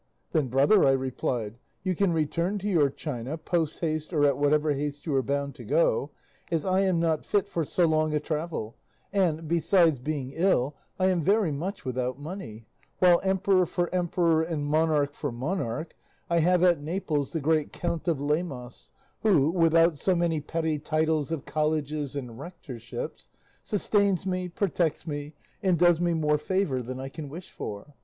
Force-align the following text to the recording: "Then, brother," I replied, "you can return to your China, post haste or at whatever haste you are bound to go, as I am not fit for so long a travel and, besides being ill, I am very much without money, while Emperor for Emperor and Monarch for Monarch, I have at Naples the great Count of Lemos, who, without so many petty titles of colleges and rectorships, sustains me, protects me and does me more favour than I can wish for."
"Then, 0.31 0.47
brother," 0.47 0.83
I 0.83 0.93
replied, 0.93 1.59
"you 1.83 1.93
can 1.93 2.11
return 2.11 2.57
to 2.57 2.67
your 2.67 2.89
China, 2.89 3.37
post 3.37 3.81
haste 3.81 4.11
or 4.13 4.25
at 4.25 4.35
whatever 4.35 4.73
haste 4.73 5.05
you 5.05 5.13
are 5.13 5.21
bound 5.21 5.53
to 5.53 5.63
go, 5.63 6.09
as 6.51 6.65
I 6.65 6.79
am 6.79 6.99
not 6.99 7.23
fit 7.23 7.47
for 7.47 7.63
so 7.63 7.85
long 7.85 8.11
a 8.15 8.19
travel 8.19 8.77
and, 9.13 9.47
besides 9.47 9.99
being 9.99 10.31
ill, 10.33 10.75
I 10.97 11.05
am 11.09 11.21
very 11.21 11.51
much 11.51 11.85
without 11.85 12.17
money, 12.17 12.65
while 12.97 13.21
Emperor 13.23 13.67
for 13.67 13.93
Emperor 13.93 14.41
and 14.41 14.65
Monarch 14.65 15.13
for 15.13 15.31
Monarch, 15.31 15.95
I 16.31 16.39
have 16.39 16.63
at 16.63 16.81
Naples 16.81 17.31
the 17.31 17.39
great 17.39 17.71
Count 17.71 18.07
of 18.07 18.19
Lemos, 18.19 18.89
who, 19.21 19.51
without 19.51 19.99
so 19.99 20.15
many 20.15 20.41
petty 20.41 20.79
titles 20.79 21.31
of 21.31 21.45
colleges 21.45 22.15
and 22.15 22.39
rectorships, 22.39 23.29
sustains 23.61 24.25
me, 24.25 24.49
protects 24.49 25.05
me 25.05 25.35
and 25.61 25.77
does 25.77 25.99
me 26.01 26.15
more 26.15 26.39
favour 26.39 26.81
than 26.81 26.99
I 26.99 27.09
can 27.09 27.29
wish 27.29 27.51
for." 27.51 27.93